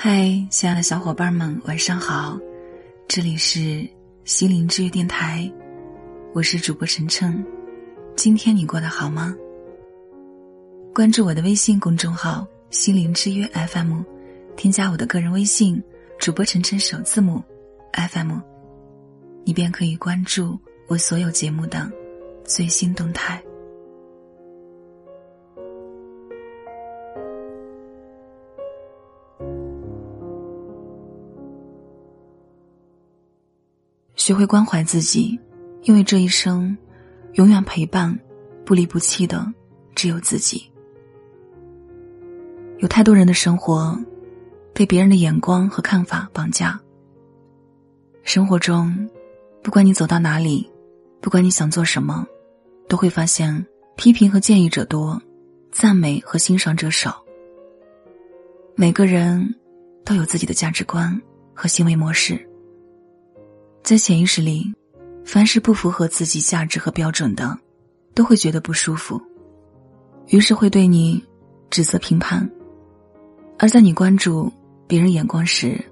[0.00, 2.38] 嗨，亲爱的小伙伴们，晚上好！
[3.08, 3.84] 这里是
[4.24, 5.52] 心灵治愈电台，
[6.32, 7.44] 我是主播晨晨。
[8.14, 9.34] 今天你过得好吗？
[10.94, 14.02] 关注我的微信公众号“心灵之约 FM”，
[14.56, 15.82] 添加我的个人微信
[16.20, 17.42] “主播晨晨”首字母
[17.92, 18.38] “FM”，
[19.42, 20.56] 你便可以关注
[20.86, 21.90] 我所有节目的
[22.44, 23.42] 最新动态。
[34.28, 35.40] 学会关怀自己，
[35.84, 36.76] 因为这一生，
[37.36, 38.14] 永远陪伴、
[38.62, 39.50] 不离不弃的
[39.94, 40.70] 只有自己。
[42.76, 43.98] 有太多人的生活，
[44.74, 46.78] 被别人的眼光和看法绑架。
[48.22, 49.08] 生活中，
[49.62, 50.70] 不管你走到哪里，
[51.22, 52.26] 不管你想做什么，
[52.86, 53.66] 都会发现
[53.96, 55.18] 批评和建议者多，
[55.72, 57.24] 赞美和欣赏者少。
[58.74, 59.54] 每个人
[60.04, 61.18] 都有自己的价值观
[61.54, 62.46] 和行为模式。
[63.88, 64.70] 在潜意识里，
[65.24, 67.58] 凡是不符合自己价值和标准的，
[68.12, 69.18] 都会觉得不舒服，
[70.26, 71.24] 于是会对你
[71.70, 72.46] 指责评判。
[73.58, 74.52] 而在你关注
[74.86, 75.82] 别人眼光时，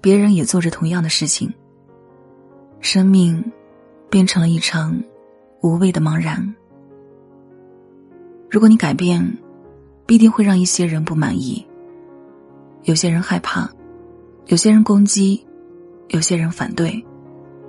[0.00, 1.48] 别人也做着同样的事情。
[2.80, 3.40] 生命
[4.10, 5.00] 变成了一场
[5.62, 6.52] 无谓的茫然。
[8.50, 9.24] 如果你改变，
[10.04, 11.64] 必定会让一些人不满意。
[12.82, 13.70] 有些人害怕，
[14.46, 15.46] 有些人攻击，
[16.08, 17.06] 有些人反对。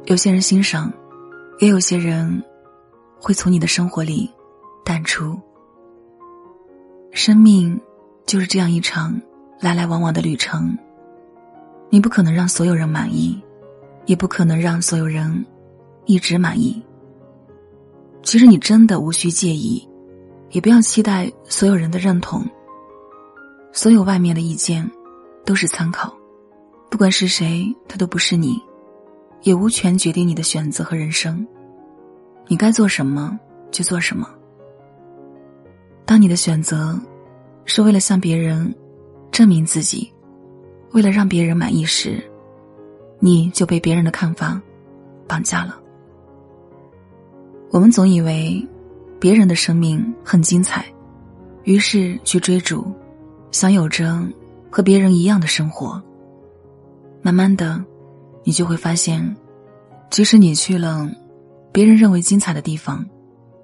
[0.08, 0.90] 有些人欣赏，
[1.60, 2.42] 也有些人
[3.20, 4.32] 会从你的生活里
[4.86, 5.38] 淡出。
[7.12, 7.78] 生命
[8.26, 9.20] 就是这样一场
[9.60, 10.78] 来来往往的旅程，
[11.90, 13.38] 你不可能让所有人满意，
[14.06, 15.46] 也不可能让所有人
[16.06, 16.82] 一直满意。
[18.24, 19.86] 其实你真的无需介意，
[20.52, 22.46] 也不要期待所有人的认同。
[23.74, 24.90] 所有外面的意见
[25.44, 26.16] 都是参考，
[26.90, 28.58] 不管是谁，他都不是你。
[29.44, 31.46] 也无权决定你的选择和人生，
[32.48, 33.40] 你该做什么
[33.72, 34.28] 就做什么。
[36.06, 37.00] 当你的选择
[37.66, 38.74] 是为了向别人
[39.32, 40.12] 证明自己，
[40.92, 42.24] 为了让别人满意时，
[43.20, 44.62] 你就被别人的看法
[45.28, 45.80] 绑架了。
[47.70, 48.66] 我们总以为
[49.20, 50.86] 别人的生命很精彩，
[51.64, 52.92] 于是去追逐，
[53.52, 54.22] 想有着
[54.70, 56.02] 和别人一样的生活。
[57.22, 57.84] 慢慢的。
[58.48, 59.36] 你就会发现，
[60.10, 61.12] 即使你去了
[61.74, 63.06] 别人认为精彩的地方，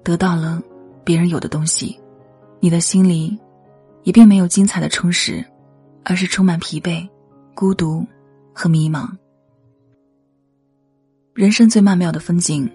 [0.02, 0.62] 得到了
[1.02, 1.98] 别人有的东西，
[2.60, 3.34] 你的心里
[4.02, 5.42] 也并没有精彩的充实，
[6.04, 7.08] 而是充满疲惫、
[7.54, 8.06] 孤独
[8.52, 9.08] 和迷茫。
[11.32, 12.70] 人生最曼妙的风景，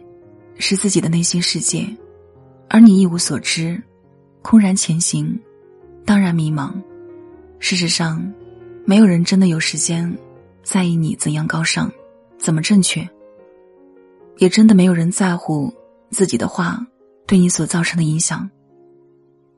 [0.56, 1.88] 是自己的内心世界，
[2.70, 3.80] 而你一无所知，
[4.42, 5.40] 空然前行，
[6.08, 6.74] 当然迷茫。
[7.60, 8.34] 事实上，
[8.84, 10.12] 没有人真的有时间
[10.64, 11.88] 在意你怎样高尚。
[12.40, 13.08] 怎么正确？
[14.38, 15.72] 也真的没有人在乎
[16.10, 16.80] 自己的话
[17.28, 18.50] 对你所造成的影响。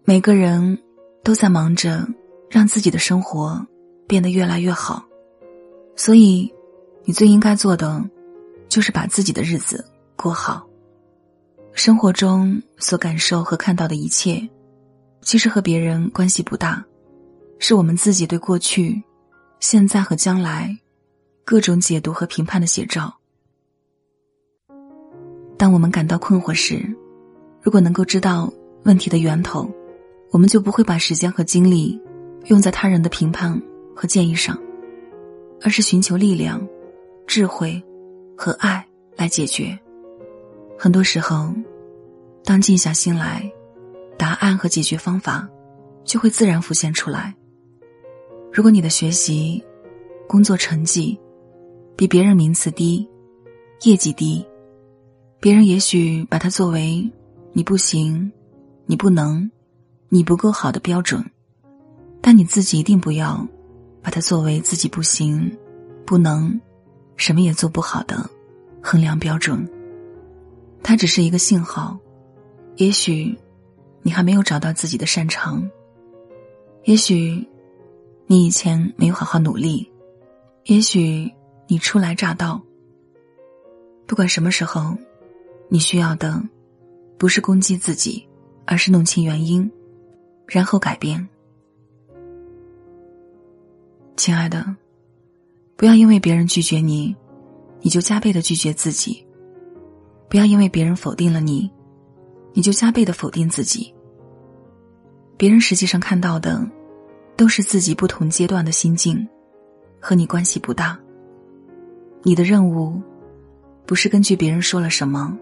[0.04, 0.78] 每个人
[1.24, 2.08] 都在忙着
[2.50, 3.64] 让自己的生活
[4.08, 5.06] 变得越来越好，
[5.96, 6.52] 所以
[7.06, 8.04] 你最应该做的
[8.68, 10.68] 就是把自己的日子过好。
[11.74, 14.50] 生活中所感受和看到的一切，
[15.22, 16.84] 其实和别人关系不大，
[17.60, 19.02] 是我们自己对过去、
[19.60, 20.76] 现在和将来。
[21.44, 23.14] 各种解读和评判的写照。
[25.58, 26.84] 当我们感到困惑时，
[27.62, 28.52] 如果能够知道
[28.84, 29.70] 问题的源头，
[30.32, 32.00] 我们就不会把时间和精力
[32.46, 33.62] 用在他人的评判
[33.96, 34.58] 和建议上，
[35.62, 36.66] 而是寻求力量、
[37.28, 37.82] 智慧
[38.36, 38.86] 和爱
[39.16, 39.78] 来解决。
[40.80, 41.54] 很多时候，
[42.44, 43.52] 当静下心来，
[44.18, 45.48] 答案和解决方法
[46.04, 47.36] 就会自然浮现出来。
[48.52, 49.64] 如果你的学习、
[50.28, 51.20] 工作成绩，
[51.96, 53.08] 比别人名次低，
[53.84, 54.44] 业绩低，
[55.40, 57.08] 别人也许把它作为
[57.54, 58.32] 你不行、
[58.86, 59.50] 你不能、
[60.10, 61.24] 你不够好的标准，
[62.22, 63.48] 但你自己一定不要
[64.02, 65.56] 把它作为自己不行、
[66.06, 66.60] 不能、
[67.18, 68.28] 什么也做不好的
[68.82, 69.70] 衡量标准。
[70.82, 71.98] 它只是一个信号，
[72.78, 73.38] 也许
[74.02, 75.70] 你还没有找到自己的擅长，
[76.86, 77.48] 也许
[78.26, 79.88] 你以前没有好好努力，
[80.66, 81.32] 也许。
[81.72, 82.62] 你初来乍到，
[84.06, 84.94] 不管什么时候，
[85.70, 86.44] 你需要的
[87.18, 88.28] 不是攻击自己，
[88.66, 89.72] 而是弄清原因，
[90.48, 91.26] 然后改变。
[94.18, 94.76] 亲爱的，
[95.78, 97.16] 不要因为别人拒绝你，
[97.80, 99.26] 你就加倍的拒绝自己；
[100.28, 101.72] 不要因为别人否定了你，
[102.52, 103.96] 你就加倍的否定自己。
[105.38, 106.70] 别人实际上看到的，
[107.38, 109.26] 都是自己不同阶段的心境，
[110.02, 111.01] 和你关系不大。
[112.24, 113.02] 你的任务，
[113.86, 115.36] 不是根据别人说了什么、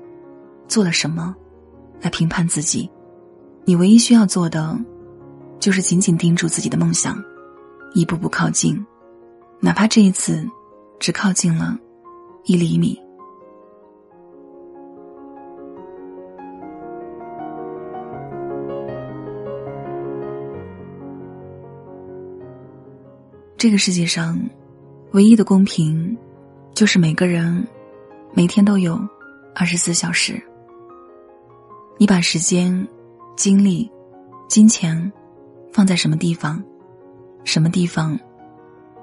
[0.67, 1.35] 做了什么，
[2.01, 2.89] 来评判自己。
[3.65, 4.79] 你唯一需要做的，
[5.59, 7.21] 就是紧紧盯住自己的梦想，
[7.93, 8.83] 一步步靠近，
[9.59, 10.49] 哪怕这一次，
[10.99, 11.77] 只靠近了
[12.45, 12.97] 一厘米。
[23.57, 24.39] 这个世界上，
[25.11, 26.17] 唯一的公平，
[26.79, 27.67] 就是每个人
[28.31, 28.97] 每天都有
[29.53, 30.41] 二十四小时。
[31.97, 32.87] 你把时间、
[33.35, 33.91] 精力、
[34.47, 35.11] 金钱
[35.73, 36.63] 放在什么地方，
[37.43, 38.17] 什么地方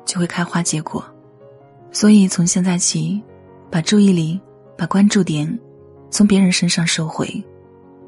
[0.06, 1.04] 就会开花结果。
[1.92, 3.22] 所以，从现在起，
[3.70, 4.40] 把注意力、
[4.78, 5.46] 把关注点
[6.08, 7.28] 从别人身上收回，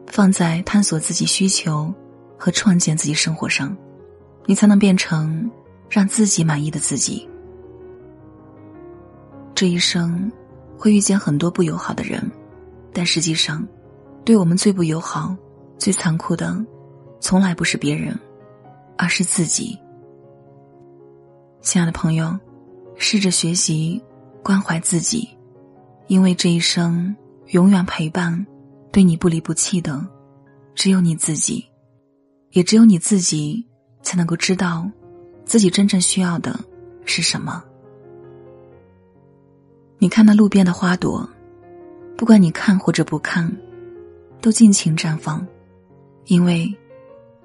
[0.06, 1.92] 放在探索自己需求
[2.38, 3.76] 和创建自己生活上，
[4.46, 5.50] 你才能变成。
[5.90, 7.28] 让自己满意的自己。
[9.58, 10.30] 这一生
[10.76, 12.22] 会遇见很多不友好的人，
[12.92, 13.66] 但实际上，
[14.24, 15.36] 对我们最不友好、
[15.76, 16.64] 最残酷的，
[17.18, 18.16] 从来不是别人，
[18.96, 19.76] 而是自己。
[21.60, 22.38] 亲爱的朋友，
[22.98, 24.00] 试着学习
[24.44, 25.28] 关怀自己，
[26.06, 27.12] 因为这一生
[27.48, 28.46] 永远陪伴、
[28.92, 30.00] 对你不离不弃的，
[30.76, 31.66] 只有你自己，
[32.52, 33.66] 也只有你自己
[34.04, 34.88] 才能够知道。
[35.44, 36.56] 自己真正需要的
[37.04, 37.64] 是什么？
[40.00, 41.28] 你看那路边的花朵，
[42.16, 43.50] 不管你看或者不看，
[44.40, 45.44] 都尽情绽放，
[46.26, 46.72] 因为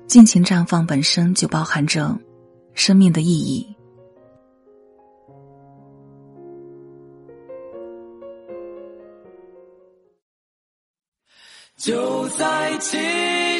[0.05, 2.15] 尽情绽放本身就包含着
[2.75, 3.67] 生命的意义。
[11.75, 12.97] 就在启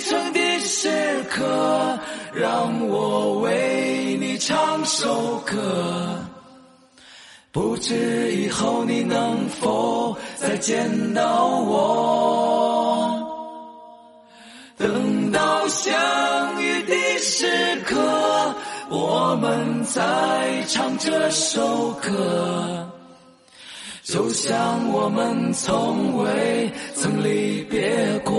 [0.02, 0.88] 程的时
[1.32, 2.00] 刻，
[2.32, 6.33] 让我为你唱首歌。
[7.54, 13.30] 不知以后你能否再见到我？
[14.76, 15.94] 等到相
[16.60, 17.46] 遇的时
[17.86, 18.56] 刻，
[18.90, 22.90] 我们再唱这首歌。
[24.02, 28.34] 就像我们从未曾离别过，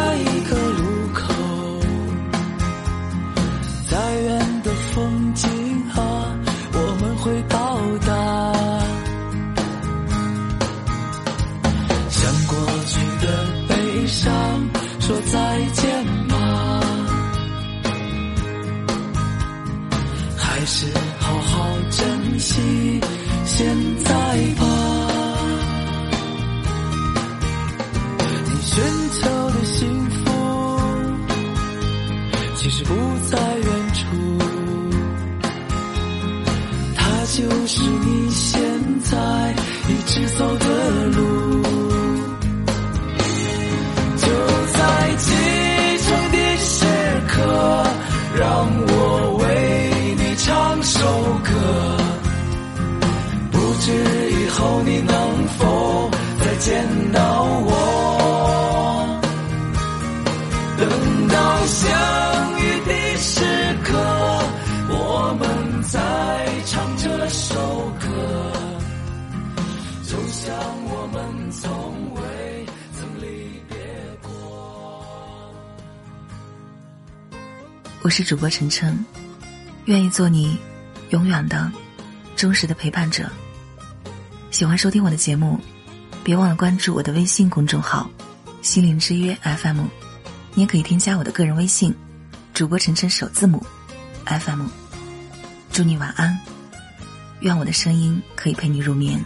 [0.00, 0.82] 在一个路
[1.12, 1.20] 口，
[3.90, 5.46] 再远的风景
[5.94, 5.98] 啊，
[6.72, 7.76] 我们会到
[8.06, 8.08] 达。
[12.08, 12.56] 向过
[12.86, 13.26] 去的
[13.68, 14.32] 悲伤
[15.00, 16.34] 说再见吧。
[20.34, 20.86] 还是
[21.18, 23.00] 好好珍惜
[23.44, 24.19] 现在。
[37.32, 38.60] 就是你现
[39.04, 39.54] 在
[39.88, 41.62] 一直走的路。
[44.16, 44.26] 就
[44.72, 45.16] 在
[78.02, 79.04] 我是主播晨晨，
[79.84, 80.58] 愿意做你
[81.10, 81.70] 永远的、
[82.34, 83.30] 忠实的陪伴者。
[84.50, 85.60] 喜欢收听我的节目，
[86.24, 88.10] 别忘了关注我的微信公众号
[88.62, 89.82] “心灵之约 FM”，
[90.54, 91.94] 你也可以添加我的个人微信
[92.54, 93.62] “主播晨晨首字母
[94.24, 94.64] FM”。
[95.70, 96.40] 祝你晚安，
[97.40, 99.22] 愿我的声音可以陪你入眠。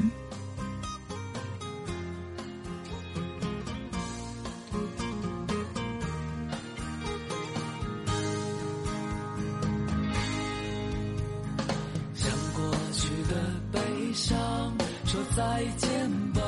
[14.15, 14.39] 想
[15.05, 16.44] 说再见吧。